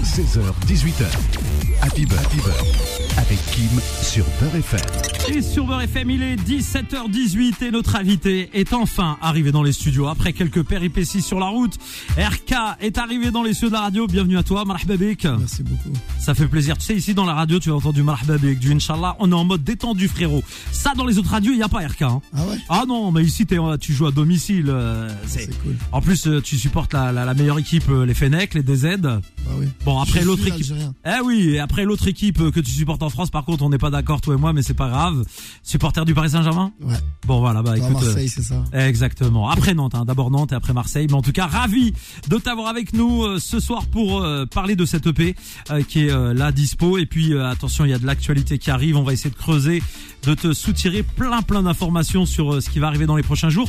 [0.00, 1.04] 16h, 18h.
[1.82, 2.64] Happy Bird, Happy Bird,
[3.18, 3.68] avec Kim
[4.02, 4.80] sur Beurre FM.
[5.36, 9.72] Et sur Beurre FM, il est 17h18 et notre invité est enfin arrivé dans les
[9.72, 11.74] studios après quelques péripéties sur la route.
[12.16, 14.06] RK est arrivé dans les studios de la radio.
[14.06, 15.24] Bienvenue à toi, Marhaba Bik.
[15.26, 15.92] Merci beaucoup.
[16.18, 16.78] Ça fait plaisir.
[16.78, 19.16] Tu sais, ici dans la radio, tu as entendu Marhaba Bik, du Inch'Allah.
[19.18, 20.42] On est en mode détendu, frérot.
[20.70, 22.02] Ça, dans les autres radios, il n'y a pas RK.
[22.02, 22.20] Hein.
[22.34, 22.56] Ah ouais?
[22.70, 24.66] Ah non, mais ici, t'es- tu joues à domicile.
[24.68, 25.76] euh, c'est- cool.
[25.92, 28.96] En plus, euh, tu supportes la, la- la meilleure équipe, euh, les Fenech, les DZ.
[29.02, 29.20] Bah
[29.58, 29.66] oui.
[29.84, 30.70] Bon, après Je l'autre équipe.
[30.70, 30.94] algérien.
[31.04, 33.90] Eh oui, après l'autre équipe que tu supportes en France, par contre, on n'est pas
[33.90, 35.24] d'accord, toi et moi, mais c'est pas grave.
[35.64, 36.72] Supporter du Paris Saint-Germain?
[36.80, 36.94] Ouais.
[37.26, 37.88] Bon, voilà, bah écoute.
[38.00, 38.62] euh, Marseille, c'est ça?
[38.72, 39.48] Exactement.
[39.50, 40.04] Après Nantes, hein.
[40.04, 41.08] d'abord Nantes et après Marseille.
[41.08, 41.94] Mais en tout cas, ravi
[42.28, 45.34] de t'avoir avec nous euh, ce soir pour euh, parler de cette EP
[45.70, 46.96] euh, qui est euh, là dispo.
[46.98, 48.96] Et puis euh, attention, il y a de l'actualité qui arrive.
[48.96, 49.82] On va essayer de creuser,
[50.24, 53.68] de te soutirer plein plein d'informations sur ce qui va arriver dans les prochains jours.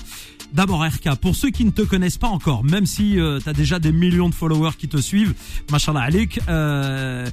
[0.53, 3.79] D'abord RK, pour ceux qui ne te connaissent pas encore, même si tu as déjà
[3.79, 5.33] des millions de followers qui te suivent,
[5.71, 7.25] machallah alik, euh,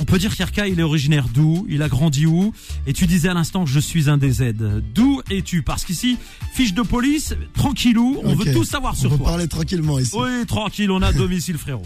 [0.00, 1.66] on peut dire qu'Irka, il est originaire d'où?
[1.68, 2.52] Il a grandi où?
[2.86, 4.52] Et tu disais à l'instant, je suis un DZ.
[4.94, 5.62] D'où es-tu?
[5.62, 6.16] Parce qu'ici,
[6.52, 9.26] fiche de police, tranquillou, on veut tout savoir sur On peut toi.
[9.30, 10.12] parler tranquillement ici.
[10.16, 11.82] Oui, tranquille, on a domicile, frérot.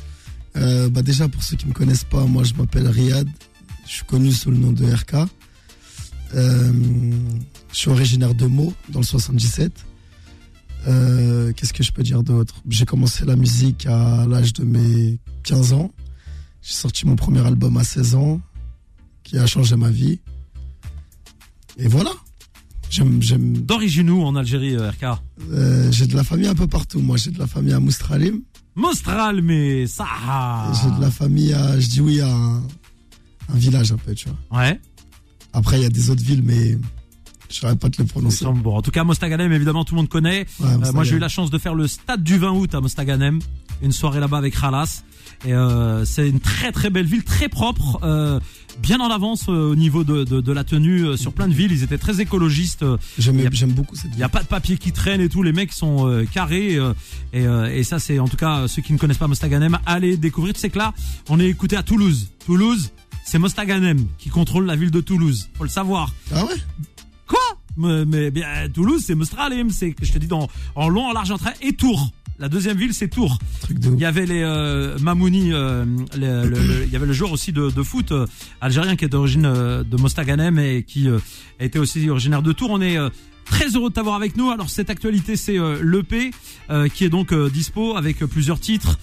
[0.56, 3.28] Euh, bah déjà, pour ceux qui me connaissent pas, moi, je m'appelle Riyad.
[3.86, 5.14] Je suis connu sous le nom de RK.
[6.34, 6.72] Euh,
[7.72, 9.72] je suis originaire de Meaux, dans le 77.
[10.86, 12.55] Euh, Qu'est-ce que je peux dire d'autre?
[12.69, 15.91] J'ai commencé la musique à l'âge de mes 15 ans.
[16.62, 18.41] J'ai sorti mon premier album à 16 ans,
[19.23, 20.20] qui a changé ma vie.
[21.78, 22.11] Et voilà.
[22.91, 25.05] J'aime, j'aime, D'origine où en Algérie, euh, RK
[25.53, 27.01] euh, j'ai de la famille un peu partout.
[27.01, 28.41] Moi, j'ai de la famille à Moustralim.
[28.75, 30.06] Mostral, mais ça.
[30.70, 34.14] Et J'ai de la famille à, je dis oui, à un, un village un peu,
[34.14, 34.61] tu vois.
[34.61, 34.81] Ouais.
[35.53, 36.79] Après, il y a des autres villes, mais
[37.51, 38.45] je saurais pas te le prononcer.
[38.47, 40.47] Bon, en tout cas, Mostaganem, évidemment, tout le monde connaît.
[40.61, 42.81] Ouais, Euh, moi, j'ai eu la chance de faire le stade du 20 août à
[42.81, 43.41] Mostaganem,
[43.82, 45.02] une soirée là-bas avec Khalas.
[45.44, 48.40] Et euh, c'est une très très belle ville, très propre, euh,
[48.82, 51.54] bien en avance euh, au niveau de, de, de la tenue euh, sur plein de
[51.54, 51.70] villes.
[51.70, 52.82] Ils étaient très écologistes.
[52.82, 53.36] euh, J'aime
[53.70, 54.17] beaucoup cette Il ville.
[54.18, 55.44] n'y a pas de papier qui traîne et tout.
[55.44, 56.74] Les mecs sont euh, carrés.
[56.74, 56.92] euh,
[57.33, 60.17] et, euh, et ça, c'est en tout cas ceux qui ne connaissent pas Mostaganem, allez
[60.17, 60.55] découvrir.
[60.55, 60.92] Tu sais que là,
[61.28, 62.30] on est écouté à Toulouse.
[62.44, 62.90] Toulouse,
[63.24, 65.50] c'est Mostaganem qui contrôle la ville de Toulouse.
[65.55, 66.12] Faut le savoir.
[66.34, 66.56] Ah ouais?
[67.28, 67.38] Quoi?
[67.77, 71.30] Mais, mais bien, Toulouse, c'est Mostralim, c'est je te dis dans en long, en large,
[71.30, 72.11] en trait et Tours.
[72.38, 73.38] La deuxième ville, c'est Tours.
[73.68, 75.84] Il y avait les euh, Mamouni, euh,
[76.16, 78.26] le- le- le- il y avait le joueur aussi de, de foot euh,
[78.60, 81.18] algérien qui est d'origine de Mostaganem et qui euh,
[81.58, 82.70] était aussi originaire de Tours.
[82.70, 83.08] On est euh,
[83.44, 84.50] très heureux de t'avoir avec nous.
[84.50, 86.30] Alors cette actualité, c'est euh, l'EP
[86.70, 88.98] euh, qui est donc euh, dispo avec plusieurs titres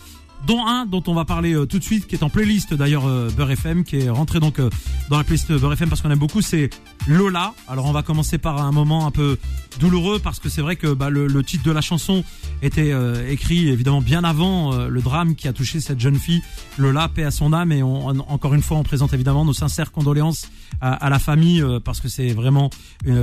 [0.47, 3.05] dont un dont on va parler euh, tout de suite, qui est en playlist d'ailleurs
[3.05, 4.69] euh, Beurre FM, qui est rentré donc euh,
[5.09, 6.69] dans la playlist Beurre FM parce qu'on aime beaucoup, c'est
[7.07, 7.53] Lola.
[7.67, 9.37] Alors on va commencer par un moment un peu
[9.79, 12.23] douloureux parce que c'est vrai que bah, le, le titre de la chanson
[12.61, 16.41] était euh, écrit évidemment bien avant euh, le drame qui a touché cette jeune fille
[16.77, 19.91] Lola, paix à son âme et on, encore une fois on présente évidemment nos sincères
[19.91, 20.49] condoléances
[20.81, 22.69] à, à la famille euh, parce que c'est vraiment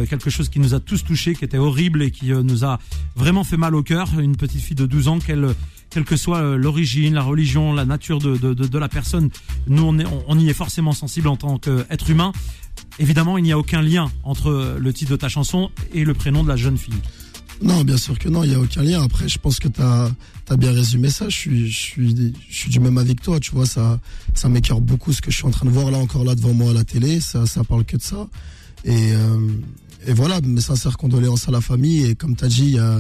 [0.09, 2.79] quelque chose qui nous a tous touchés, qui était horrible et qui nous a
[3.17, 4.09] vraiment fait mal au cœur.
[4.19, 5.55] Une petite fille de 12 ans, quelle
[5.93, 9.31] quelle que soit euh, l'origine, la religion, la nature de, de, de, la personne,
[9.67, 12.33] nous on, est, on, y est forcément sensible en tant qu'être humain.
[12.99, 16.15] Évidemment, il n'y a aucun lien entre euh, le titre de ta chanson et le
[16.15, 16.95] prénom de la jeune fille.
[17.61, 19.03] Non, bien sûr que non, il n'y a aucun lien.
[19.03, 20.11] Après, je pense que tu as,
[20.57, 21.29] bien résumé ça.
[21.29, 23.67] Je suis, je, suis, je suis du même avis que toi, tu vois.
[23.67, 24.01] Ça,
[24.35, 24.49] ça
[24.81, 26.75] beaucoup ce que je suis en train de voir là encore là devant moi à
[26.75, 27.21] la télé.
[27.21, 28.29] Ça, ça parle que de ça.
[28.85, 29.49] Et, euh,
[30.07, 32.05] et voilà, mes sincères condoléances à la famille.
[32.05, 32.99] Et comme tu as dit, il n'y a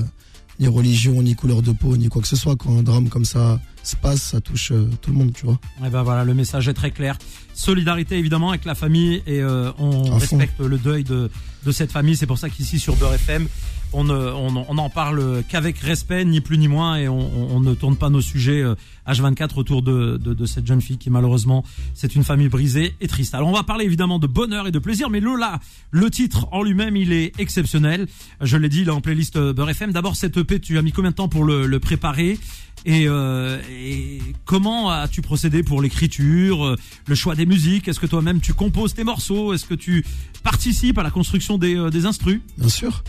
[0.62, 2.56] ni religion, ni couleur de peau, ni quoi que ce soit.
[2.56, 3.60] Quand un drame comme ça
[3.96, 5.58] passe, ça touche euh, tout le monde, tu vois.
[5.84, 7.16] Et ben voilà, le message est très clair.
[7.54, 10.38] Solidarité évidemment avec la famille et euh, on À fond.
[10.38, 11.30] respecte le deuil de,
[11.66, 12.16] de cette famille.
[12.16, 13.46] C'est pour ça qu'ici sur Beurre FM,
[13.92, 17.74] on on, on en parle qu'avec respect, ni plus ni moins, et on, on ne
[17.74, 18.74] tourne pas nos sujets euh,
[19.06, 23.06] H24 autour de, de, de cette jeune fille qui malheureusement c'est une famille brisée et
[23.08, 23.34] triste.
[23.34, 25.60] Alors on va parler évidemment de bonheur et de plaisir, mais Lola,
[25.90, 28.06] le titre en lui-même, il est exceptionnel.
[28.40, 29.92] Je l'ai dit, il est en playlist euh, Beurre FM.
[29.92, 32.38] D'abord cette EP, tu as mis combien de temps pour le, le préparer?
[32.84, 36.76] Et, euh, et comment as-tu procédé pour l'écriture, euh,
[37.06, 37.88] le choix des musiques?
[37.88, 39.52] Est-ce que toi-même tu composes tes morceaux?
[39.52, 40.04] Est-ce que tu
[40.42, 42.40] participes à la construction des, euh, des instrus?
[42.58, 43.02] Bien sûr.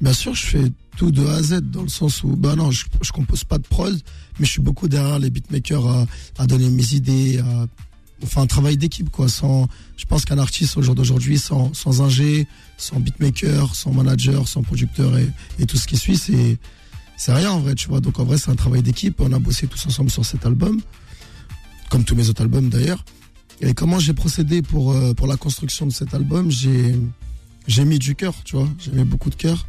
[0.00, 2.70] Bien sûr, je fais tout de A à Z dans le sens où, bah non,
[2.70, 3.94] je, je compose pas de prod,
[4.38, 6.06] mais je suis beaucoup derrière les beatmakers
[6.38, 7.66] à, donner mes idées, à,
[8.22, 9.28] enfin un travail d'équipe quoi.
[9.28, 12.46] Sans, je pense qu'un artiste au jour d'aujourd'hui, sans, sans ingé,
[12.76, 15.12] sans beatmaker, sans manager, sans producteur
[15.58, 16.58] et tout ce qui suit, c'est,
[17.16, 18.00] c'est rien en vrai, tu vois.
[18.00, 19.20] Donc en vrai, c'est un travail d'équipe.
[19.20, 20.80] On a bossé tous ensemble sur cet album,
[21.90, 23.04] comme tous mes autres albums d'ailleurs.
[23.60, 26.94] Et comment j'ai procédé pour, euh, pour la construction de cet album, j'ai,
[27.66, 28.68] j'ai mis du cœur, tu vois.
[28.78, 29.66] J'ai mis beaucoup de cœur.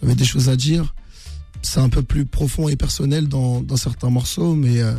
[0.00, 0.94] J'avais des choses à dire.
[1.62, 4.94] C'est un peu plus profond et personnel dans, certains morceaux, mais, euh,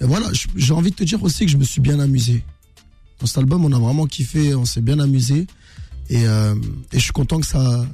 [0.00, 2.44] voilà, j'ai envie de te dire aussi que je me suis bien amusé.
[3.18, 5.46] Dans cet album, on a vraiment kiffé, on s'est bien amusé.
[6.10, 6.54] Et, euh,
[6.92, 7.86] et je suis content que ça,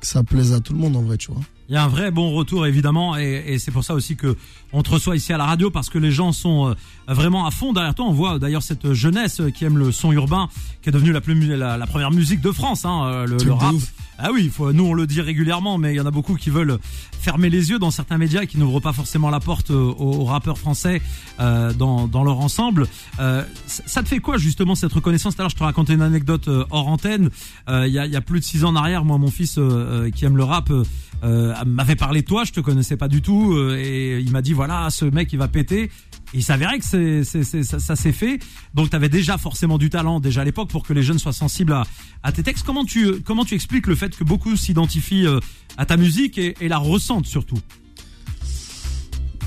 [0.00, 1.42] que ça plaise à tout le monde en vrai, tu vois.
[1.68, 4.36] Il y a un vrai bon retour évidemment et, et c'est pour ça aussi que
[4.72, 6.74] on te reçoit ici à la radio parce que les gens sont euh,
[7.12, 8.04] vraiment à fond derrière toi.
[8.06, 10.48] On voit d'ailleurs cette jeunesse qui aime le son urbain
[10.82, 13.52] qui est devenue la, plus, la, la première musique de France, hein, euh, le, le
[13.52, 13.74] rap.
[13.74, 13.92] ouf.
[14.18, 16.48] Ah oui, faut, nous on le dit régulièrement, mais il y en a beaucoup qui
[16.50, 16.78] veulent
[17.20, 20.58] fermer les yeux dans certains médias qui n'ouvrent pas forcément la porte aux, aux rappeurs
[20.58, 21.02] français
[21.38, 22.86] euh, dans, dans leur ensemble.
[23.20, 25.36] Euh, ça te fait quoi justement cette reconnaissance?
[25.36, 27.30] L'heure, je te racontais une anecdote euh, hors antenne.
[27.68, 29.58] Euh, Il y, a, y a plus de six ans en arrière, moi, mon fils
[29.58, 29.62] euh,
[30.06, 30.82] euh, qui aime le rap euh,
[31.22, 32.44] euh, m'avait parlé de toi.
[32.44, 35.38] Je te connaissais pas du tout euh, et il m'a dit voilà, ce mec il
[35.38, 35.90] va péter.
[36.34, 38.38] Et il s'avérait que c'est, c'est, c'est- ça, ça s'est fait.
[38.74, 41.32] Donc tu avais déjà forcément du talent déjà à l'époque pour que les jeunes soient
[41.32, 41.84] sensibles à,
[42.22, 42.64] à tes textes.
[42.66, 45.40] Comment tu comment tu expliques le fait que beaucoup s'identifient euh,
[45.78, 47.58] à ta musique et, et la ressentent surtout?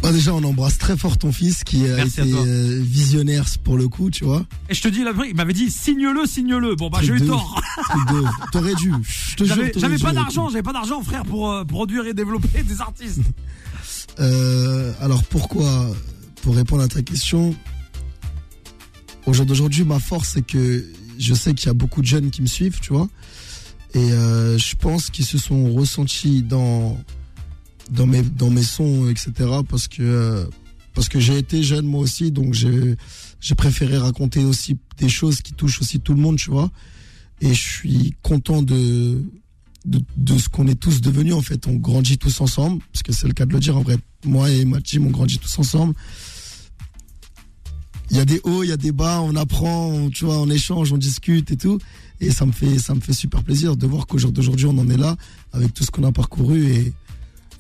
[0.01, 3.43] Bah déjà, on embrasse très fort ton fils qui a Merci à été euh, visionnaire
[3.65, 4.45] pour le coup, tu vois.
[4.69, 6.75] Et je te dis il m'avait dit signe-le, signe-le.
[6.75, 7.61] Bon bah Truc j'ai eu de tort.
[8.07, 8.23] De.
[8.53, 8.93] T'aurais dû.
[9.03, 11.65] Je te jure, J'avais t'aurais j'avais dû, pas d'argent, j'avais pas d'argent frère pour euh,
[11.65, 13.19] produire et développer des artistes.
[14.21, 15.91] Euh, alors pourquoi
[16.50, 17.56] Pour répondre à ta question,
[19.28, 20.84] au jour d'aujourd'hui, ma force c'est que
[21.19, 23.07] je sais qu'il y a beaucoup de jeunes qui me suivent, tu vois.
[23.94, 26.98] Et euh, je pense qu'ils se sont ressentis dans
[27.92, 29.31] dans mes dans mes sons, etc.
[29.69, 30.46] Parce que euh,
[30.96, 35.54] parce que j'ai été jeune moi aussi, donc j'ai préféré raconter aussi des choses qui
[35.54, 36.72] touchent aussi tout le monde, tu vois.
[37.42, 39.24] Et je suis content de
[39.86, 41.68] de, de ce qu'on est tous devenus en fait.
[41.68, 43.98] On grandit tous ensemble, parce que c'est le cas de le dire en vrai.
[44.25, 45.94] Moi et ma team, on grandit tous ensemble.
[48.11, 50.39] Il y a des hauts, il y a des bas, on apprend, on- tu vois,
[50.39, 51.77] on échange, on discute et tout.
[52.21, 54.77] Et ça me fait, ça me fait super plaisir de voir qu'au jour d'aujourd'hui, on
[54.77, 55.15] en est là
[55.53, 56.94] avec tout ce qu'on a parcouru et,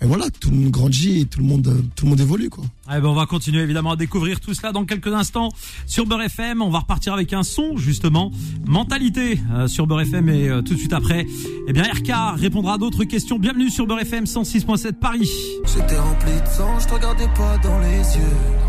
[0.01, 2.63] et voilà, tout le monde grandit et tout le monde, tout le monde évolue quoi.
[2.89, 5.49] Eh ben, on va continuer évidemment à découvrir tout cela dans quelques instants
[5.85, 6.61] sur Beurre FM.
[6.61, 8.31] On va repartir avec un son justement,
[8.65, 11.25] mentalité euh, sur Beurre FM et euh, tout de suite après,
[11.67, 13.37] eh bien RK répondra à d'autres questions.
[13.39, 15.29] Bienvenue sur Beurre FM 106.7 Paris.
[15.65, 18.68] J'étais rempli de sang, je te regardais pas dans les yeux.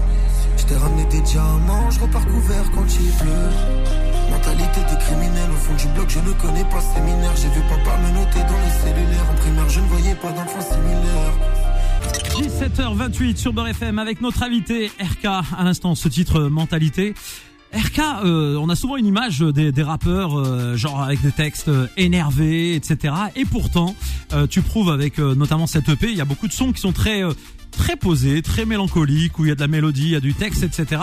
[0.70, 4.30] Je t'ai ramené des diamants, je repars couvert quand il pleut.
[4.30, 7.32] Mentalité de criminel au fond du bloc, je ne connais pas le séminaire.
[7.34, 9.26] J'ai vu papa me noter dans les cellulaires.
[9.32, 11.34] En primaire, je ne voyais pas d'enfants similaires.
[12.70, 17.14] 17h28 sur Beurre FM avec notre invité RK à l'instant ce titre euh, mentalité.
[17.74, 22.76] RK, euh, on a souvent une image des, rappeurs, euh, genre avec des textes énervés,
[22.76, 23.14] etc.
[23.34, 23.96] Et pourtant,
[24.48, 27.22] tu prouves avec notamment cette EP, il y a beaucoup de sons qui sont très
[27.70, 30.34] très posés, très mélancoliques, où il y a de la mélodie, il y a du
[30.34, 31.02] texte, etc.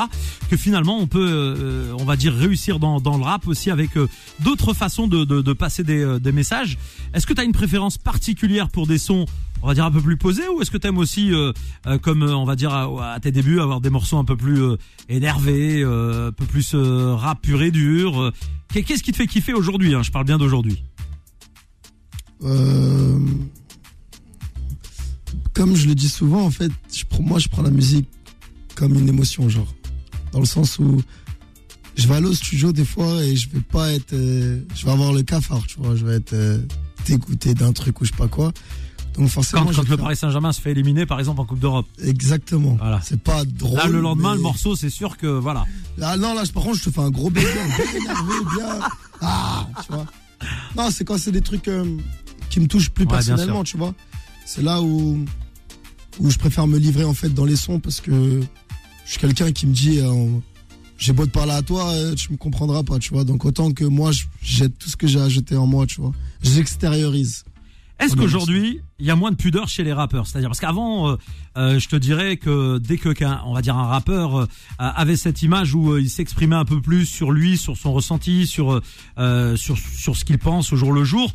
[0.49, 4.07] Que finalement on peut, euh, on va dire, réussir dans, le rap aussi avec euh,
[4.39, 6.77] d'autres façons de, passer des, euh, des messages.
[7.13, 9.25] Est-ce que tu as une préférence particulière pour des sons
[9.63, 11.31] on va dire un peu plus posés ou est-ce que t'aimes aussi
[12.03, 14.61] comme on va dire à, tes débuts avoir des morceaux un peu plus
[15.09, 18.31] énervés un peu plus rap pur et dur
[18.71, 20.83] qu'est- qu'est-ce qui te fait kiffer aujourd'hui hein, je parle bien d'aujourd'hui
[25.53, 28.07] comme je le dis souvent, en fait, je, moi, je prends la musique
[28.75, 29.73] comme une émotion, genre.
[30.31, 31.01] Dans le sens où
[31.95, 34.13] je vais aller au studio des fois et je vais pas être.
[34.13, 35.95] euh, je vais avoir le cafard, tu vois.
[35.95, 36.59] Je vais être euh,
[37.05, 38.51] dégoûté d'un truc ou je sais pas quoi.
[39.15, 39.63] Donc forcément.
[39.65, 42.75] quand, quand le faire- Paris Saint-Germain se fait éliminer par exemple en Coupe d'Europe Exactement.
[42.79, 43.01] Voilà.
[43.03, 43.77] C'est pas drôle.
[43.79, 45.65] là le lendemain mais- le morceau c'est sûr que voilà
[45.99, 48.79] Ah non, là, par contre, je te fais un gros bien énervé, bien.
[49.21, 50.05] Ah, tu vois.
[50.75, 51.97] Non, c'est quand c'est des trucs euh,
[52.51, 53.95] qui me touchent plus Ouais, personnellement, tu vois.
[54.47, 55.25] C'est là où,
[56.19, 58.39] où je préfère me livrer, en fait, dans les sons parce que
[59.05, 60.39] je suis quelqu'un qui me dit, euh,
[60.97, 63.25] j'ai beau te parler à toi, euh, tu me comprendras pas, tu vois.
[63.25, 65.99] Donc, autant que moi, je jette tout ce que j'ai à jeter en moi, tu
[65.99, 66.13] vois.
[66.41, 67.43] J'extériorise.
[67.99, 70.27] Est-ce qu'aujourd'hui, il y a moins de pudeur chez les rappeurs?
[70.27, 71.15] C'est-à-dire parce qu'avant, euh,
[71.57, 75.15] euh, je te dirais que dès que qu'un, on va dire un rappeur euh, avait
[75.15, 78.81] cette image où il s'exprimait un peu plus sur lui, sur son ressenti, sur
[79.55, 81.31] sur sur ce qu'il pense au jour le jour,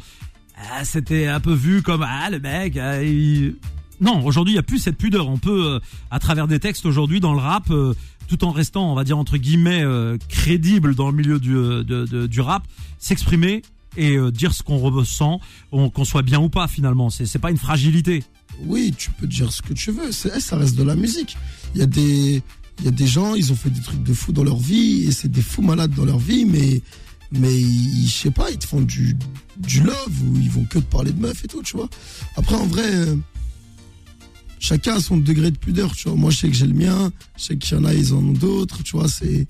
[0.71, 2.77] ah, c'était un peu vu comme ah le mec.
[2.77, 3.57] ah, il-
[4.01, 5.29] Non, aujourd'hui, il y a plus cette pudeur.
[5.29, 7.95] On peut, euh, à travers des textes aujourd'hui dans le rap, euh,
[8.29, 12.41] tout en restant, on va dire entre guillemets, euh, crédible dans le milieu du du
[12.41, 12.67] rap,
[12.99, 13.63] s'exprimer
[13.97, 15.39] et dire ce qu'on ressent,
[15.71, 17.11] on- qu'on soit bien ou pas finalement.
[17.11, 18.23] C'est c'est pas une fragilité.
[18.65, 20.13] Oui, tu peux dire ce que tu veux.
[20.13, 21.37] C'est, ça reste de la musique.
[21.75, 22.43] Il y a des,
[22.79, 25.05] il y a des gens, ils ont fait des trucs de fou dans leur vie
[25.07, 26.81] et c'est des fous malades dans leur vie, mais,
[27.33, 29.17] mais je sais pas, ils te font du,
[29.83, 31.89] love ou ils vont que te parler de meufs et tout, tu vois.
[32.37, 33.17] Après, en vrai, euh,
[34.59, 36.17] chacun a son degré de pudeur, tu vois.
[36.17, 38.19] Moi, je sais que j'ai le mien, je sais qu'il y en a, ils en
[38.19, 39.09] ont d'autres, tu vois.
[39.09, 39.47] C'est,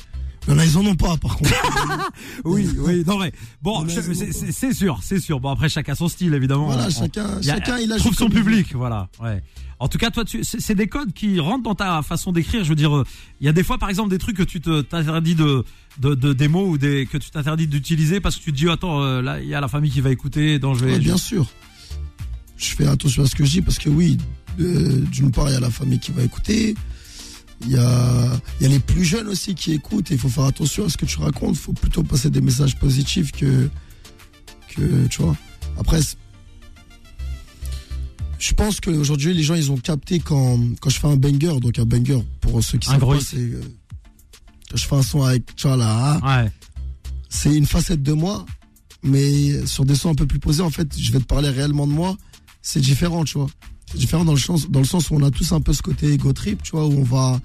[0.49, 1.53] En a, ils en ont pas, par contre.
[2.45, 3.33] Oui, oui, non mais
[3.63, 5.39] bon, Non, c'est sûr, c'est sûr.
[5.41, 6.67] Bon après chacun son style évidemment.
[6.67, 9.09] Voilà, On- chacun- a- chacun, il agit trouve son public, voilà.
[9.23, 9.43] Ouais.
[9.79, 12.63] En tout cas, toi, c'est des codes qui rentrent dans ta façon d'écrire.
[12.65, 13.05] Je veux dire, euh,
[13.41, 15.65] il y a des fois, par exemple, des trucs que tu te t'interdis de,
[15.99, 18.69] de, de des mots ou des que tu t'interdis d'utiliser parce que tu te dis
[18.69, 20.93] attends, euh, là il y a la famille qui va écouter, donc je vais.
[20.95, 21.47] Ouais, bien sûr.
[22.57, 24.19] Je fais attention à ce que je dis parce que oui,
[24.61, 26.75] euh, d'une part, il y a la famille qui va écouter.
[27.65, 30.29] Il y a, il y a les plus jeunes aussi qui écoutent et il faut
[30.29, 31.55] faire attention à ce que tu racontes.
[31.55, 33.69] Il faut plutôt passer des messages positifs que,
[34.75, 35.37] que tu vois.
[35.79, 36.01] Après,
[38.39, 41.61] je pense qu'aujourd'hui, les gens, ils ont capté quand, quand je fais un banger.
[41.61, 43.61] Donc, un banger, pour ceux qui savent pas, c'est euh,
[44.71, 46.51] quand je fais un son avec, tu vois, là, Ouais.
[47.29, 48.45] c'est une facette de moi,
[49.05, 51.87] mais sur des sons un peu plus posés, en fait, je vais te parler réellement
[51.87, 52.17] de moi.
[52.63, 53.49] C'est différent, tu vois.
[53.95, 56.13] Différent dans le, sens, dans le sens où on a tous un peu ce côté
[56.13, 57.41] ego trip, tu vois, où on va,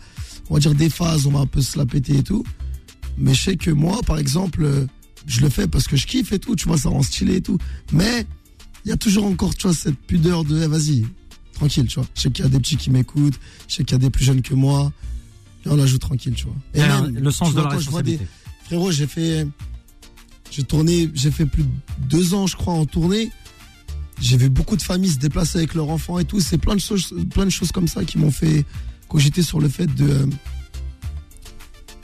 [0.50, 2.44] on va dire des phases, on va un peu se la péter et tout.
[3.18, 4.86] Mais je sais que moi, par exemple, euh,
[5.26, 7.42] je le fais parce que je kiffe et tout, tu vois, ça rend stylé et
[7.42, 7.58] tout.
[7.92, 8.26] Mais
[8.86, 11.06] il y a toujours encore, tu vois, cette pudeur de, eh, vas-y,
[11.54, 12.08] tranquille, tu vois.
[12.16, 14.10] Je sais qu'il y a des petits qui m'écoutent, je sais qu'il y a des
[14.10, 14.92] plus jeunes que moi.
[15.66, 16.56] Et on la joue tranquille, tu vois.
[16.82, 17.72] A même, le sens de vois, la vois
[18.04, 18.28] des- responsabilité.
[18.66, 19.48] Frérot, j'ai fait.
[20.50, 21.70] J'ai tourné, j'ai fait plus de
[22.08, 23.30] deux ans, je crois, en tournée.
[24.20, 26.40] J'ai vu beaucoup de familles se déplacer avec leurs enfants et tout.
[26.40, 27.14] C'est plein de choses,
[27.74, 28.66] comme ça qui m'ont fait
[29.08, 30.10] cogiter sur le fait de.
[30.10, 30.26] euh,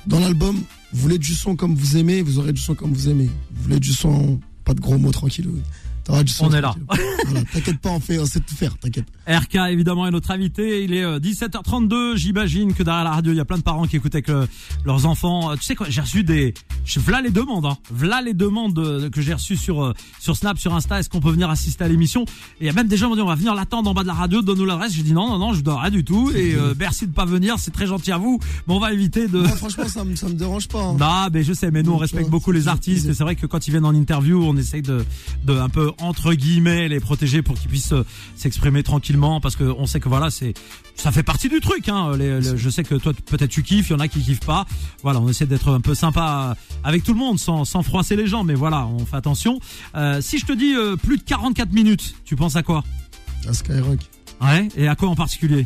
[0.05, 0.55] Dans l'album,
[0.93, 3.29] vous voulez du son comme vous aimez, vous aurez du son comme vous aimez.
[3.55, 5.49] Vous voulez du son, pas de gros mots, tranquille.
[6.03, 6.47] T'auras du son.
[6.47, 6.75] On est là.
[7.25, 9.05] Voilà, t'inquiète pas, on fait, on sait tout faire, t'inquiète.
[9.27, 10.83] RK évidemment est notre invité.
[10.83, 12.17] Il est euh, 17h32.
[12.17, 14.45] J'imagine que derrière la radio, il y a plein de parents qui écoutent avec euh,
[14.85, 15.51] leurs enfants.
[15.51, 16.53] Euh, Tu sais quoi J'ai reçu des,
[16.97, 17.65] voilà les demandes.
[17.65, 17.77] Hein.
[17.89, 20.99] Voilà les demandes euh, que j'ai reçues sur euh, sur Snap, sur Insta.
[20.99, 22.23] Est-ce qu'on peut venir assister à l'émission?
[22.59, 23.93] Et il y a même des gens qui m'ont dit on va venir l'attendre en
[23.93, 24.41] bas de la radio.
[24.41, 24.93] Donne-nous l'adresse.
[24.93, 26.31] J'ai dit non non non, je dois rien du tout.
[26.35, 27.55] Et euh, merci de pas venir.
[27.59, 28.39] C'est très gentil à vous.
[28.67, 29.43] Mais on va éviter de.
[29.43, 30.83] Franchement, ça me, ça me dérange pas.
[30.83, 30.97] hein.
[30.99, 33.45] Non, mais je sais, mais nous on respecte beaucoup les artistes et c'est vrai que
[33.45, 35.05] quand ils viennent en interview, on essaye de,
[35.45, 39.63] de un peu entre guillemets les protéger pour qu'ils puissent euh, s'exprimer tranquillement parce que
[39.63, 40.53] on sait que voilà c'est
[40.95, 41.89] ça fait partie du truc.
[41.89, 44.21] Hein, les- les- je sais que toi peut-être tu kiffes, il y en a qui
[44.21, 44.65] kiffent pas.
[45.03, 48.27] Voilà, on essaie d'être un peu sympa avec tout le monde sans, sans froisser les
[48.27, 49.59] gens, mais voilà, on fait attention.
[49.95, 52.83] Euh, si je te dis euh, plus de 44 minutes, tu penses à quoi?
[53.47, 53.99] À Skyrock,
[54.41, 55.65] Ouais, et à quoi en particulier?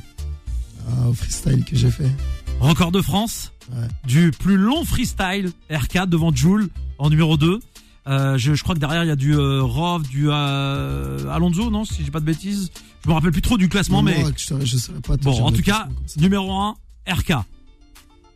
[1.08, 2.10] Au freestyle que j'ai fait.
[2.60, 3.52] Record de France?
[3.70, 3.88] Ouais.
[4.08, 6.70] du plus long freestyle R4 devant Joule
[7.00, 7.60] en numéro 2.
[8.08, 11.70] Euh, je, je crois que derrière il y a du euh, Rov, du euh, Alonso,
[11.70, 12.72] non Si j'ai pas de bêtises?
[13.04, 15.52] Je me rappelle plus trop du classement, mais Moi, je, je saurais pas bon, en
[15.52, 15.88] tout cas,
[16.18, 16.76] numéro 1,
[17.08, 17.34] RK.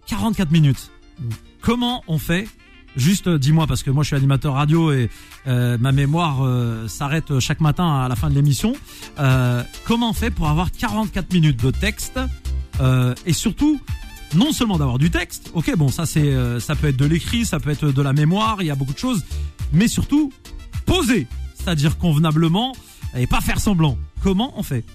[0.08, 0.92] 44 minutes.
[1.20, 1.30] Mm.
[1.62, 2.48] Comment on fait?
[2.98, 5.10] Juste dis-moi parce que moi je suis animateur radio et
[5.46, 6.46] ma mémoire
[6.90, 8.74] s'arrête chaque matin à la fin de l'émission.
[9.86, 12.20] Comment on fait pour avoir 44 minutes de texte
[13.26, 13.80] et surtout
[14.36, 17.46] non seulement d'avoir du texte, ok bon ça c'est euh, ça peut être de l'écrit,
[17.46, 19.24] ça peut être de la mémoire, il y a beaucoup de choses,
[19.74, 20.32] mais surtout
[20.86, 22.74] poser, c'est-à-dire convenablement
[23.16, 23.98] et pas faire semblant.
[24.24, 24.86] Comment on fait?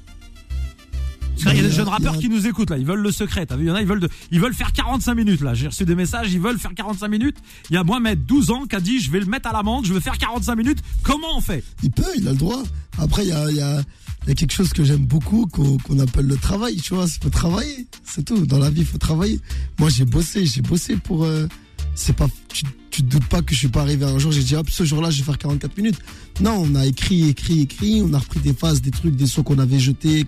[1.36, 3.12] Qu'il y a des Il jeunes rappeurs il qui nous écoutent là, ils veulent le
[3.12, 3.44] secret.
[3.44, 5.52] T'as vu, il y en a, ils veulent, ils veulent faire 45 minutes là.
[5.52, 7.36] J'ai reçu des messages, ils veulent faire 45 minutes.
[7.68, 9.84] Il y a Mohamed, 12 ans, qui a dit, je vais le mettre à l'amende,
[9.84, 10.78] je veux faire 45 minutes.
[11.02, 11.62] Comment on fait?
[11.82, 12.62] Il peut, il a le droit.
[12.98, 13.82] Après, il il y a-
[14.26, 17.06] il y a quelque chose que j'aime beaucoup, qu'on appelle le travail, tu vois.
[17.06, 18.44] Il faut travailler, c'est tout.
[18.44, 19.40] Dans la vie, il faut travailler.
[19.78, 21.24] Moi, j'ai bossé, j'ai bossé pour...
[21.24, 21.46] euh,
[21.94, 24.42] c'est pas, tu, tu te doutes pas que je suis pas arrivé un jour, j'ai
[24.42, 25.98] dit, hop, ce jour-là, je vais faire 44 minutes.
[26.40, 29.42] Non, on a écrit, écrit, écrit, on a repris des phases, des trucs, des sons
[29.42, 30.26] qu'on avait jetés,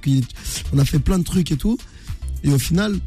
[0.73, 1.79] on a fait plein de trucs et tout.
[2.45, 2.99] Et au final,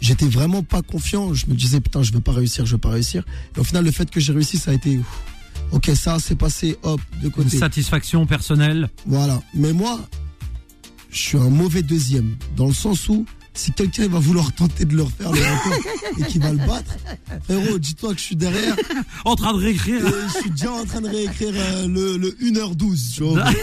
[0.00, 1.34] j'étais vraiment pas confiant.
[1.34, 3.24] Je me disais, putain, je vais pas réussir, je vais pas réussir.
[3.56, 5.00] Et au final, le fait que j'ai réussi, ça a été.
[5.74, 7.58] Ok, ça, c'est passé, hop, de Une côté.
[7.58, 8.88] satisfaction personnelle.
[9.06, 9.42] Voilà.
[9.54, 10.00] Mais moi,
[11.10, 12.36] je suis un mauvais deuxième.
[12.56, 15.78] Dans le sens où, si quelqu'un va vouloir tenter de le refaire le record
[16.18, 16.96] et qu'il va le battre,
[17.44, 18.74] frérot, dis-toi que je suis derrière
[19.24, 20.04] En train de réécrire.
[20.06, 23.14] et je suis déjà en train de réécrire euh, le, le 1h12.
[23.14, 23.44] Tu vois.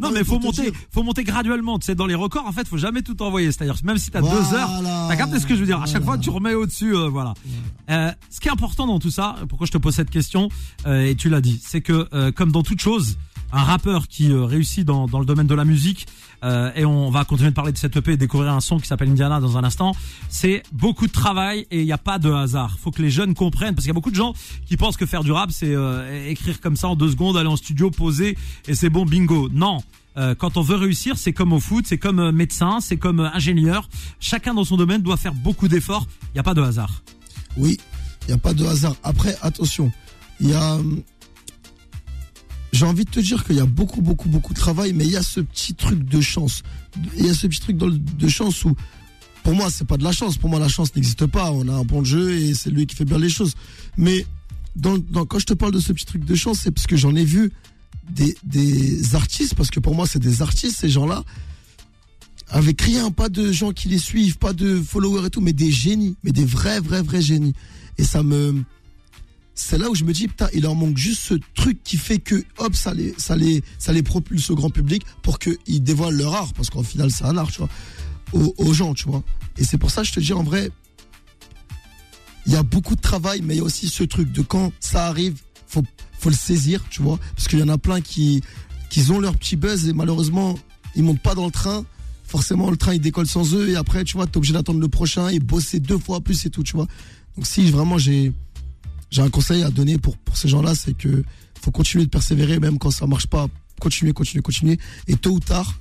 [0.00, 1.78] Non, mais faut monter, faut monter graduellement.
[1.78, 3.52] Tu sais, dans les records, en fait, faut jamais tout envoyer.
[3.52, 5.06] C'est-à-dire, même si t'as deux heures, Voilà.
[5.08, 6.18] T'as capté ce que je veux dire À chaque Voilà.
[6.18, 7.34] fois, tu remets au-dessus, euh, voilà.
[7.90, 10.48] Euh, ce qui est important dans tout ça, pourquoi je te pose cette question,
[10.86, 13.16] et tu l'as dit, c'est que comme dans toute chose,
[13.56, 16.06] un rappeur qui euh, réussit dans, dans le domaine de la musique,
[16.44, 18.86] euh, et on va continuer de parler de cette EP et découvrir un son qui
[18.86, 19.96] s'appelle Indiana dans un instant,
[20.28, 22.78] c'est beaucoup de travail et il n'y a pas de hasard.
[22.78, 24.34] Faut que les jeunes comprennent, parce qu'il y a beaucoup de gens
[24.66, 27.48] qui pensent que faire du rap, c'est euh, écrire comme ça en deux secondes, aller
[27.48, 28.36] en studio, poser,
[28.68, 29.48] et c'est bon, bingo.
[29.52, 29.82] Non.
[30.38, 33.86] Quand on veut réussir, c'est comme au foot, c'est comme médecin, c'est comme ingénieur.
[34.18, 36.06] Chacun dans son domaine doit faire beaucoup d'efforts.
[36.28, 37.02] Il n'y a pas de hasard.
[37.58, 37.76] Oui,
[38.22, 38.96] il n'y a pas de hasard.
[39.02, 39.92] Après, attention,
[40.40, 40.78] il y a.
[42.76, 45.10] J'ai envie de te dire qu'il y a beaucoup, beaucoup, beaucoup de travail, mais il
[45.10, 46.62] y a ce petit truc de chance.
[47.16, 48.76] Il y a ce petit truc de chance où
[49.42, 50.36] pour moi, c'est pas de la chance.
[50.36, 51.50] Pour moi, la chance n'existe pas.
[51.52, 53.54] On a un bon jeu et c'est lui qui fait bien les choses.
[53.96, 54.26] Mais
[54.82, 57.24] quand je te parle de ce petit truc de chance, c'est parce que j'en ai
[57.24, 57.50] vu
[58.10, 61.24] des, des artistes, parce que pour moi, c'est des artistes, ces gens-là,
[62.50, 65.70] avec rien, pas de gens qui les suivent, pas de followers et tout, mais des
[65.70, 67.54] génies, mais des vrais, vrais, vrais génies.
[67.96, 68.64] Et ça me,
[69.58, 72.18] c'est là où je me dis, putain, il leur manque juste ce truc qui fait
[72.18, 76.14] que, hop, ça les, ça les, ça les propulse au grand public pour qu'ils dévoilent
[76.14, 77.70] leur art, parce qu'en final, c'est un art, tu vois,
[78.34, 79.22] aux, aux gens, tu vois.
[79.56, 80.70] Et c'est pour ça, je te dis, en vrai,
[82.44, 84.72] il y a beaucoup de travail, mais il y a aussi ce truc de quand
[84.78, 85.82] ça arrive, faut,
[86.18, 88.42] faut le saisir, tu vois, parce qu'il y en a plein qui,
[88.90, 90.54] qui ont leur petit buzz et malheureusement,
[90.94, 91.86] ils montent pas dans le train.
[92.24, 94.88] Forcément, le train, il décolle sans eux et après, tu vois, t'es obligé d'attendre le
[94.88, 96.86] prochain et bosser deux fois plus et tout, tu vois.
[97.36, 98.32] Donc si vraiment j'ai,
[99.16, 101.24] j'ai un conseil à donner pour, ces gens-là, c'est que
[101.62, 103.46] faut continuer de persévérer, même quand ça marche pas.
[103.80, 104.78] Continuer, continuer, continuer.
[105.08, 105.74] Et tôt ou tard,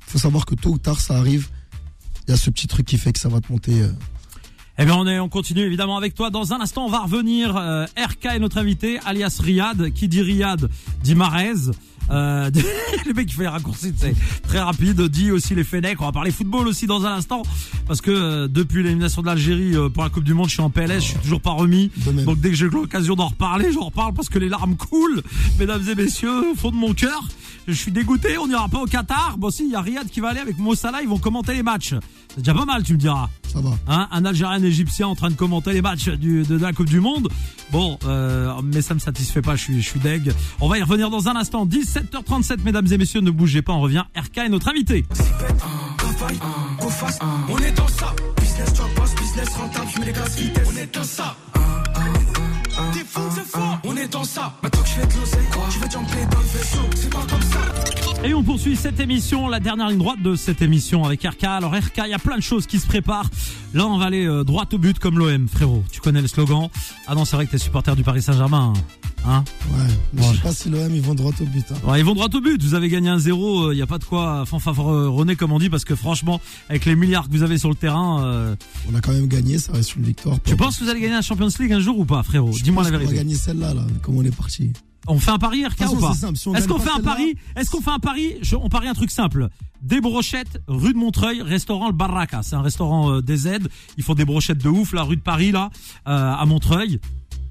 [0.00, 1.48] faut savoir que tôt ou tard, ça arrive.
[2.26, 3.82] Il y a ce petit truc qui fait que ça va te monter.
[3.82, 3.92] euh.
[4.82, 6.30] Eh bien, on, est, on continue évidemment avec toi.
[6.30, 7.54] Dans un instant, on va revenir.
[7.54, 9.92] Euh, RK est notre invité, alias Riyad.
[9.92, 10.70] Qui dit Riyad
[11.02, 11.52] dit Marez.
[12.10, 12.50] Euh,
[13.06, 15.02] le mec qui fait les raccourcis, c'est très rapide.
[15.02, 16.00] Dit aussi les Fennecs.
[16.00, 17.42] On va parler football aussi dans un instant.
[17.86, 20.62] Parce que euh, depuis l'élimination de l'Algérie euh, pour la Coupe du Monde, je suis
[20.62, 21.90] en PLS, je suis toujours pas remis.
[22.24, 25.22] Donc dès que j'ai l'occasion d'en reparler, j'en reparle parce que les larmes coulent,
[25.58, 27.28] mesdames et messieurs, au fond de mon cœur.
[27.68, 29.36] Je suis dégoûté, on n'ira pas au Qatar.
[29.36, 31.52] Bon si, il y a Riyad qui va aller avec Mo Salah, ils vont commenter
[31.52, 31.94] les matchs.
[32.28, 33.28] C'est déjà pas mal, tu me diras.
[33.52, 33.70] Ça va.
[33.88, 36.88] Hein, un Algérien égyptien en train de commenter les matchs du, de, de la Coupe
[36.88, 37.28] du Monde.
[37.72, 40.32] Bon, euh, mais ça me satisfait pas, je suis, je suis deg.
[40.60, 41.66] On va y revenir dans un instant.
[41.66, 44.04] 17h37, mesdames et messieurs, ne bougez pas, on revient.
[44.16, 45.04] RK est notre invité.
[47.48, 48.14] On est dans ça.
[48.40, 50.68] Business job boss, business rentable, je mets les gaz vitesse.
[50.72, 51.36] On est dans ça.
[52.92, 53.78] T'es fou, c'est fort.
[53.84, 54.52] On est dans ça.
[54.62, 56.78] Maintenant que je fais de l'oseille, je vais jumper dans le vaisseau.
[56.94, 58.24] C'est pas comme ça.
[58.24, 61.44] Et on poursuit cette émission, la dernière ligne droite de cette émission avec RK.
[61.44, 63.30] Alors RK, il y a plein de choses qui se préparent.
[63.72, 65.84] Là, on va aller euh, droit au but comme l'OM, frérot.
[65.90, 66.68] Tu connais le slogan.
[67.06, 68.74] Ah non, c'est vrai que t'es supporter du Paris Saint-Germain.
[68.76, 68.80] Hein
[69.26, 69.34] Ouais.
[70.12, 71.64] Mais Bon, je sais pas si l'OM, ils vont droit au but.
[71.70, 71.88] hein.
[71.88, 72.60] Ouais, ils vont droit au but.
[72.62, 73.70] Vous avez gagné un zéro.
[73.72, 76.96] Il n'y a pas de quoi fanfaronner, comme on dit, parce que franchement, avec les
[76.96, 78.56] milliards que vous avez sur le terrain, euh,
[78.90, 80.38] On a quand même gagné, ça reste une victoire.
[80.44, 82.82] tu penses que vous allez gagner la Champions League un jour ou pas, frérot Dis-moi
[82.82, 83.16] la qu'on va vérité.
[83.18, 84.72] gagner celle-là, là, comme on est parti.
[85.06, 87.00] On fait un pari, RK, façon, ou pas si on Est-ce gagne qu'on fait un
[87.00, 89.48] pari Est-ce qu'on fait un pari Je- On parie un truc simple.
[89.82, 92.42] Des brochettes, rue de Montreuil, restaurant Le Barraca.
[92.42, 93.68] C'est un restaurant euh, des aides.
[93.96, 95.70] Ils font des brochettes de ouf, la rue de Paris, là,
[96.06, 97.00] euh, à Montreuil.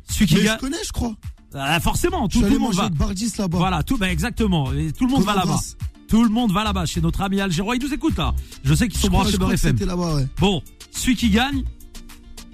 [0.07, 1.15] Celui qui Mais je connais, je crois.
[1.53, 2.83] Ah, forcément, Je tout, le monde va.
[2.83, 3.57] là-bas.
[3.57, 4.71] Voilà, tout, bah, exactement.
[4.73, 5.59] Et tout le monde va là-bas.
[6.07, 7.75] Tout le monde va là-bas chez notre ami Algérois.
[7.75, 8.33] Il nous écoute là.
[8.63, 9.77] Je sais qu'ils sont branchés dans FM.
[9.77, 10.27] ouais.
[10.39, 11.63] Bon, celui qui gagne,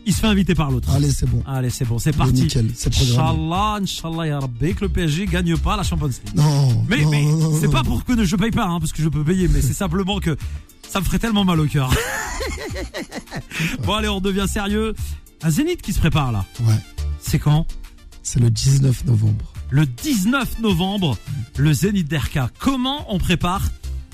[0.05, 0.89] il se fait inviter par l'autre.
[0.91, 1.41] Allez, c'est bon.
[1.47, 2.33] Allez, c'est bon, c'est parti.
[2.33, 2.89] nickel, c'est.
[2.95, 6.35] Inch'Allah, Inch'Allah, ya Rabbi, que le PSG gagne pas la Champions League.
[6.35, 6.85] Non.
[6.89, 7.11] Mais, non,
[7.51, 9.61] mais c'est pas pour que je paye pas, hein, parce que je peux payer, mais
[9.61, 10.35] c'est simplement que
[10.87, 11.93] ça me ferait tellement mal au cœur.
[13.83, 14.93] bon, allez, on devient sérieux.
[15.41, 16.45] Un Zénith qui se prépare là.
[16.61, 16.75] Ouais.
[17.19, 17.65] C'est quand?
[18.27, 19.53] C'est le 19 novembre.
[19.69, 21.15] Le 19 novembre,
[21.57, 22.49] le Zénith d'Erka.
[22.57, 23.69] Comment on prépare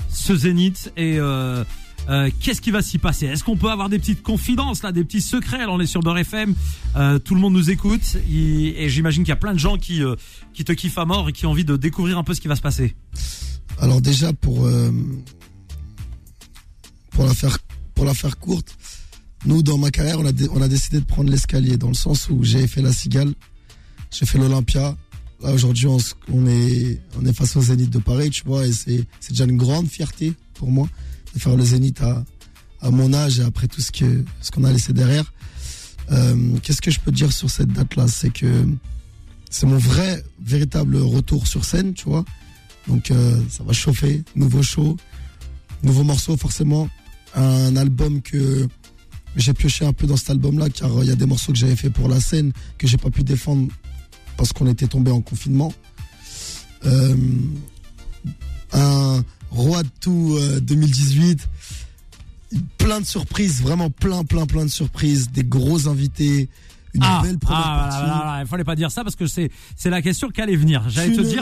[0.09, 1.63] ce Zénith et euh,
[2.09, 3.27] euh, qu'est-ce qui va s'y passer?
[3.27, 5.59] Est-ce qu'on peut avoir des petites confidences là, des petits secrets?
[5.59, 6.53] Là, on est sur Beurre FM,
[6.97, 9.77] euh, tout le monde nous écoute il- et j'imagine qu'il y a plein de gens
[9.77, 10.01] qui
[10.53, 12.49] qui te kiffent à mort et qui ont envie de découvrir un peu ce qui
[12.49, 12.95] va se passer.
[13.79, 14.69] Alors déjà pour
[17.11, 17.57] pour la faire
[17.95, 18.77] pour la faire courte,
[19.45, 22.29] nous dans ma carrière on a on a décidé de prendre l'escalier dans le sens
[22.29, 23.33] où j'ai fait la Cigale,
[24.11, 24.95] j'ai fait l'Olympia.
[25.41, 25.97] Aujourd'hui on,
[26.47, 29.87] est on est face au Zénith de Paris, tu vois, et c'est déjà une grande
[29.87, 30.87] fierté pour moi
[31.33, 32.23] de faire le Zénith à
[32.81, 35.31] à mon âge et après tout ce que ce qu'on a laissé derrière.
[36.11, 38.07] Euh, Qu'est-ce que je peux dire sur cette date-là?
[38.07, 38.65] C'est que
[39.49, 42.25] c'est mon vrai véritable retour sur scène, tu vois.
[42.87, 44.97] Donc euh, ça va chauffer, nouveau show,
[45.83, 46.89] nouveau morceau forcément,
[47.35, 48.67] un album que
[49.35, 51.57] j'ai pioché un peu dans cet album-là car euh, il y a des morceaux que
[51.57, 53.71] j'avais fait pour la scène que j'ai pas pu défendre
[54.41, 55.71] parce qu'on était tombé en confinement.
[56.87, 57.15] Euh,
[58.73, 61.47] un Roi de tout euh, 2018,
[62.79, 66.49] plein de surprises, vraiment plein, plein, plein de surprises, des gros invités,
[66.93, 68.41] une ah, belle première ah, partie.
[68.43, 70.83] il fallait pas dire ça parce que c'est c'est la question qu'allait venir.
[70.89, 71.41] J'allais te ne dire.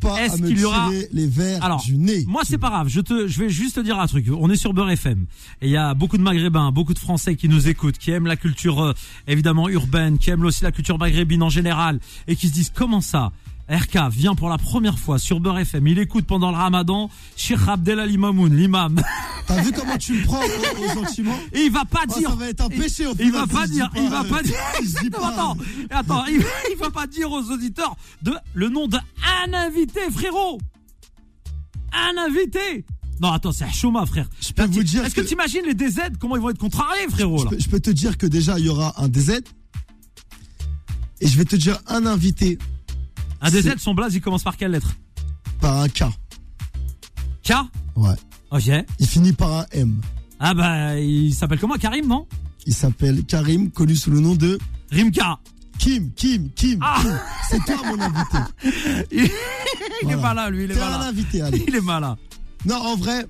[0.00, 2.24] pas est-ce à me qu'il y aura- les verres Alors, du nez.
[2.26, 2.88] Moi, c'est pas grave.
[2.88, 4.26] Je te, je vais juste te dire un truc.
[4.36, 5.26] On est sur Beurre FM.
[5.60, 8.26] Et il y a beaucoup de Maghrébins, beaucoup de Français qui nous écoutent, qui aiment
[8.26, 8.92] la culture, euh,
[9.26, 13.00] évidemment, urbaine, qui aiment aussi la culture maghrébine en général, et qui se disent, comment
[13.00, 13.32] ça?
[13.70, 15.86] RK vient pour la première fois sur Beurre FM.
[15.86, 19.00] Il écoute pendant le ramadan Sheikh Abdelali Mamoun, l'imam.
[19.46, 22.30] T'as vu comment tu me prends au, sentiment Et il va pas Oh, dire.
[22.30, 24.42] ça va être un péché au Il va si pas dire, il va pas euh,
[24.42, 24.56] dire.
[25.24, 25.56] attends,
[25.90, 29.00] attends, il, il va pas dire aux auditeurs de le nom d'un
[29.52, 30.58] invité, frérot.
[31.92, 32.84] Un invité.
[33.20, 34.28] Non, attends, c'est Chouma, frère.
[34.40, 37.06] Je peux vous dire Est-ce que, que- t'imagines les DZ comment ils vont être contrariés,
[37.08, 39.42] frérot je peux, je peux te dire que déjà, il y aura un DZ.
[41.20, 42.58] Et je vais te dire un invité
[43.40, 44.94] Un DZ, c'est- son blaze, il commence par quelle lettre
[45.60, 46.04] par un K.
[47.42, 47.52] K?
[47.96, 48.14] Ouais.
[48.50, 48.70] Ok.
[48.98, 50.00] Il finit par un M.
[50.38, 52.26] Ah bah, il s'appelle comment Karim, non?
[52.66, 54.58] Il s'appelle Karim, connu sous le nom de
[54.90, 55.38] Rimka.
[55.78, 56.78] Kim, Kim, Kim.
[56.82, 56.98] Ah.
[57.02, 57.18] Kim.
[57.50, 58.38] C'est toi mon invité.
[60.02, 61.00] Il, est pas là, lui, il est pas là.
[61.08, 61.62] invité, allez.
[61.66, 62.16] Il est malin.
[62.66, 63.26] Non, en vrai,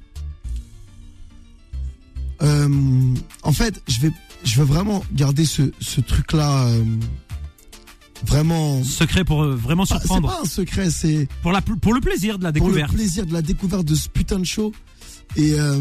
[2.43, 4.13] euh, en fait, je vais,
[4.45, 6.85] je veux vraiment garder ce, ce truc-là, euh,
[8.25, 8.83] vraiment.
[8.85, 10.29] Secret pour euh, vraiment Pas- C'est surprendre.
[10.29, 12.93] pas un secret, c'est Pour, la, pour le plaisir de la pour le découverte.
[12.95, 14.73] plaisir de la découverte de ce putain de show.
[15.37, 15.79] Et euh,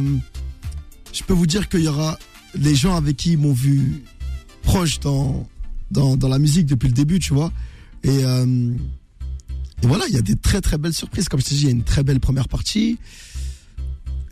[1.13, 2.17] je peux vous dire qu'il y aura
[2.55, 4.03] les gens avec qui ils m'ont vu
[4.63, 5.47] proche dans,
[5.91, 7.51] dans, dans la musique depuis le début, tu vois.
[8.03, 8.73] Et, euh,
[9.81, 11.29] et voilà, il y a des très très belles surprises.
[11.29, 12.97] Comme je t'ai dit, il y a une très belle première partie.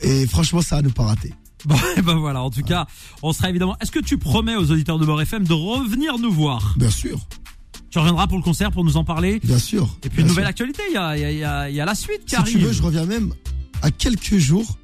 [0.01, 1.33] Et franchement, ça a ne pas rater.
[1.65, 2.85] Bon, et ben voilà, en tout cas,
[3.23, 3.75] on sera évidemment.
[3.81, 6.75] Est-ce que tu promets aux auditeurs de Beurre FM de revenir nous voir?
[6.77, 7.19] Bien sûr,
[7.89, 9.39] Tu reviendras pour le concert pour nous en parler.
[9.43, 9.87] bien sûr.
[10.03, 10.49] Et puis une nouvelle sûr.
[10.49, 11.17] actualité, il y a,
[11.69, 13.33] y, y, la suite qui Si arrive tu veux, je reviens même
[13.81, 14.77] à quelques jours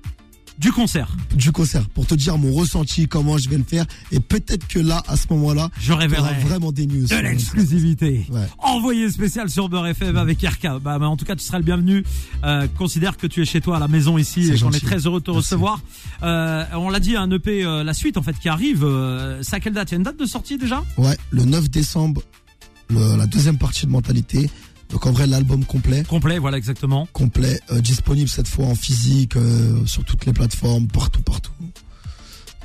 [0.59, 1.09] du concert.
[1.35, 3.85] du concert pour te dire mon ressenti, comment je vais le faire.
[4.11, 7.07] Et peut-être que là, à ce moment-là, Je il y aura révélerai vraiment des news.
[7.07, 8.25] de l'exclusivité.
[8.31, 8.47] Ouais.
[8.59, 10.79] Envoyé spécial sur Beurre FM avec RK.
[10.81, 12.03] Bah, bah, en tout cas, tu seras le bienvenu.
[12.43, 14.99] Euh, considère que tu es chez toi à la maison ici et qu'on est très
[15.07, 15.47] heureux de te Merci.
[15.55, 15.81] recevoir.
[16.21, 18.85] Euh, on l'a dit, un EP, euh, la suite en fait qui arrive.
[18.85, 20.83] À quelle date Il y a une date de sortie déjà?
[20.97, 22.21] Ouais, le 9 décembre,
[22.89, 24.49] le- la deuxième partie de Mentalité.
[24.89, 27.07] Donc en vrai, l'album complet, Complet, voilà exactement.
[27.13, 31.51] complet, euh, disponible cette fois en physique, euh, sur toutes les plateformes, partout, partout.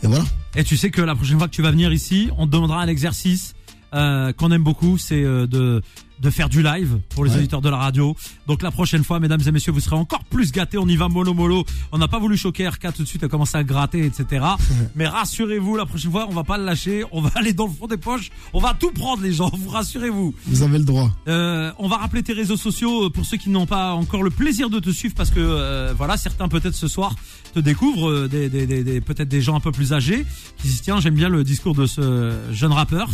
[0.03, 0.25] Et voilà.
[0.55, 2.83] Et tu sais que la prochaine fois que tu vas venir ici, on te demandera
[2.83, 3.55] un exercice
[3.95, 5.81] euh, qu'on aime beaucoup, c'est euh, de
[6.21, 7.39] de faire du live pour les Ouais.
[7.39, 8.17] auditeurs de la radio.
[8.47, 10.79] Donc la prochaine fois, mesdames et messieurs, vous serez encore plus gâtés.
[10.79, 11.65] On y va mollo mollo.
[11.93, 14.45] On n'a pas voulu choquer RK tout de suite, à commencer à gratter, etc.
[14.97, 17.05] Mais rassurez-vous, la prochaine fois, on va pas le lâcher.
[17.13, 18.31] On va aller dans le fond des poches.
[18.53, 19.51] On va tout prendre, les gens.
[19.57, 20.35] Vous rassurez-vous.
[20.47, 21.11] Vous avez le droit.
[21.29, 24.31] Euh, on va rappeler tes réseaux sociaux euh, pour ceux qui n'ont pas encore le
[24.31, 27.15] plaisir de te suivre parce que euh, voilà certains peut-être ce soir
[27.55, 30.25] te découvrent euh, des, des, des, des- peut-être des gens un peu plus âgés
[30.59, 33.09] qui se disent tiens j'aime bien le discours de ce jeune rappeur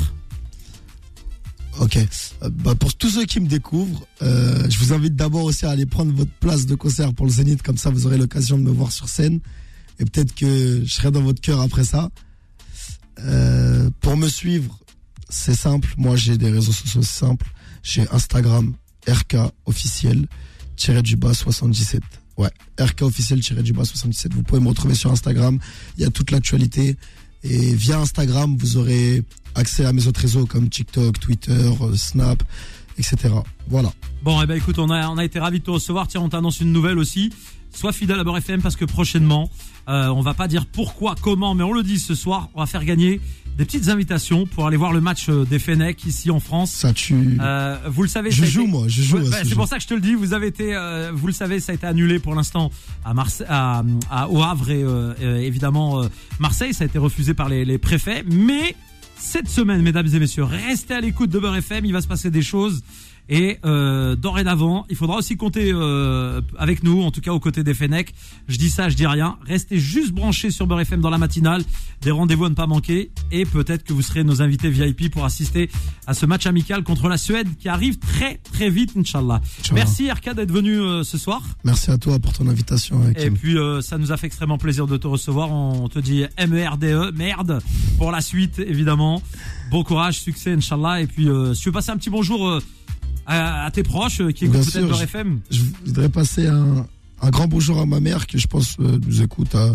[1.81, 1.97] Ok.
[1.97, 5.71] Euh, bah, pour tous ceux qui me découvrent, euh, je vous invite d'abord aussi à
[5.71, 8.63] aller prendre votre place de concert pour le Zénith, comme ça vous aurez l'occasion de
[8.63, 9.41] me voir sur scène.
[9.99, 12.11] Et peut-être que je serai dans votre cœur après ça.
[13.21, 14.79] Euh, pour me suivre,
[15.29, 15.95] c'est simple.
[15.97, 17.47] Moi, j'ai des réseaux sociaux simples.
[17.83, 18.75] J'ai Instagram,
[19.07, 20.27] RK officiel,
[20.77, 22.03] tiré du bas 77.
[22.37, 24.35] Ouais, RK officiel, tiré du bas 77.
[24.35, 25.59] Vous pouvez me retrouver sur Instagram.
[25.97, 26.97] Il y a toute l'actualité.
[27.45, 29.23] Et via Instagram, vous aurez
[29.55, 32.43] accès à mes autres réseaux comme TikTok, Twitter, euh, Snap,
[32.99, 33.35] etc.
[33.69, 33.93] Voilà.
[34.23, 36.29] bon eh ben écoute on a on a été ravis de te recevoir tiens on
[36.29, 37.33] t'annonce une nouvelle aussi
[37.73, 39.51] sois fidèle à Beurre FM parce que prochainement
[39.89, 42.67] euh, on va pas dire pourquoi comment mais on le dit ce soir on va
[42.67, 43.21] faire gagner
[43.57, 46.93] des petites invitations pour aller voir le match euh, des Fennecs ici en France Ça
[46.93, 47.39] tue.
[47.41, 49.19] Euh, vous le savez je ça a joue, été- moi, je joue.
[49.31, 50.15] Bah, c'est pour ça que je te le dis.
[50.15, 52.71] Vous avez été, euh, vous le savez, ça a été annulé pour l'instant
[53.05, 56.09] à Marseille, à, à- au Havre et euh, euh, évidemment euh,
[56.41, 56.75] Marseille.
[56.75, 58.25] Ça a été refusé par les, les préfets.
[58.31, 58.75] Mais
[59.17, 61.85] cette semaine, mesdames et messieurs, restez à l'écoute de Beurre FM.
[61.85, 62.83] Il va se passer des choses.
[63.29, 67.65] Et euh, dorénavant, il faudra aussi compter euh, avec nous, en tout cas aux côtés
[67.65, 68.15] des Fennecs.
[68.49, 69.37] Je dis ça, je dis rien.
[69.47, 71.63] Restez juste branchés sur Beurre FM dans la matinale.
[72.03, 73.11] Des rendez-vous à ne pas manquer.
[73.33, 75.71] Et peut-être que vous serez nos invités VIP pour assister
[76.07, 79.41] à ce match amical contre la Suède qui arrive très très vite, Inch'Allah.
[79.61, 79.75] Inch'Allah.
[79.85, 81.43] Merci RK d'être venu euh, ce soir.
[81.65, 83.03] Merci à toi pour ton invitation.
[83.09, 83.35] Et Hakim.
[83.39, 85.51] puis euh, ça nous a fait extrêmement plaisir de te recevoir.
[85.51, 87.61] On te dit MERDE, E, merde,
[87.99, 89.23] pour la suite évidemment.
[89.71, 91.01] Bon courage, succès, Inch'Allah.
[91.01, 92.61] Et puis euh, si tu veux passer un petit bonjour euh,
[93.27, 95.41] à, à tes proches euh, qui écoutent peut-être leur FM.
[95.51, 96.87] Je voudrais passer un,
[97.23, 99.73] un grand bonjour à ma mère qui, je pense, euh, nous écoute à,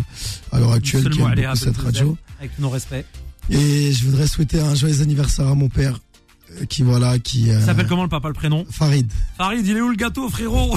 [0.52, 2.16] à l'heure actuelle, qui aime beaucoup cette radio.
[2.38, 3.04] Avec nos respects.
[3.50, 5.98] Et je voudrais souhaiter un joyeux anniversaire à mon père,
[6.60, 7.50] euh, qui voilà, qui.
[7.50, 8.64] euh, Il s'appelle comment le papa le prénom?
[8.70, 9.10] Farid.
[9.36, 10.76] Farid, il est où le gâteau frérot?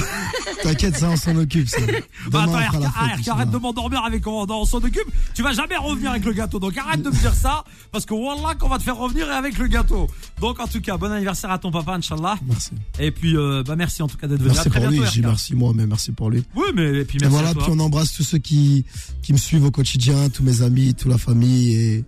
[0.62, 1.68] T'inquiète, ça, on s'en occupe.
[1.68, 1.78] ça.
[2.32, 5.08] Bah attends, fête, ah, RK, arrête de m'endormir avec on, on s'en occupe.
[5.34, 6.60] Tu vas jamais revenir avec le gâteau.
[6.60, 7.64] Donc arrête de me dire ça.
[7.92, 10.08] Parce que Wallah qu'on va te faire revenir avec le gâteau.
[10.40, 12.38] Donc en tout cas, bon anniversaire à ton papa, Inch'Allah.
[12.48, 12.72] Merci.
[13.00, 14.52] Et puis euh, bah merci en tout cas d'être venu.
[14.54, 15.00] Merci à très pour lui.
[15.00, 16.44] bientôt, merci moi, mais merci pour lui.
[16.56, 17.64] Oui, mais et puis Et merci voilà, à toi.
[17.64, 18.86] puis on embrasse tous ceux qui,
[19.22, 21.74] qui me suivent au quotidien, tous mes amis, toute la famille.
[21.76, 22.06] Et,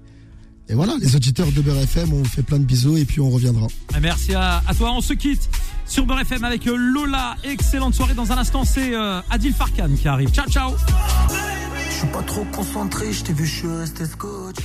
[0.70, 3.20] et voilà, les auditeurs de Beurre FM, on vous fait plein de bisous et puis
[3.20, 3.68] on reviendra.
[3.96, 4.92] Et Merci à, à toi.
[4.94, 5.50] On se quitte
[5.86, 7.36] sur Beurre FM avec euh, Lola.
[7.44, 8.14] Excellente soirée.
[8.14, 10.30] Dans un instant, c'est euh, Adil Farkan qui arrive.
[10.30, 10.72] Ciao, ciao.
[11.90, 14.64] Je suis pas trop concentré, je t'ai vu, je suis resté scotché.